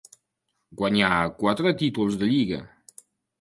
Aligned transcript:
Guanyà 0.79 1.09
quatre 1.43 1.75
títols 1.83 2.19
de 2.23 2.31
lliga. 2.33 2.63